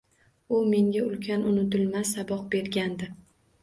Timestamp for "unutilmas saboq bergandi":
1.53-3.17